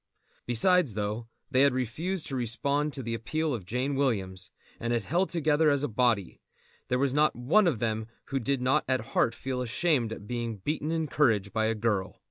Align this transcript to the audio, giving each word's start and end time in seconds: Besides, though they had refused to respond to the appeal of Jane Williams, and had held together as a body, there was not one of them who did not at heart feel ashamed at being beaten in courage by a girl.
Besides, 0.47 0.95
though 0.95 1.27
they 1.51 1.61
had 1.61 1.75
refused 1.75 2.25
to 2.25 2.35
respond 2.35 2.91
to 2.93 3.03
the 3.03 3.13
appeal 3.13 3.53
of 3.53 3.67
Jane 3.67 3.93
Williams, 3.93 4.49
and 4.79 4.93
had 4.93 5.03
held 5.03 5.29
together 5.29 5.69
as 5.69 5.83
a 5.83 5.87
body, 5.87 6.41
there 6.87 6.97
was 6.97 7.13
not 7.13 7.35
one 7.35 7.67
of 7.67 7.77
them 7.77 8.07
who 8.29 8.39
did 8.39 8.63
not 8.63 8.83
at 8.89 9.01
heart 9.13 9.35
feel 9.35 9.61
ashamed 9.61 10.11
at 10.11 10.25
being 10.25 10.57
beaten 10.57 10.91
in 10.91 11.05
courage 11.05 11.53
by 11.53 11.65
a 11.65 11.75
girl. 11.75 12.19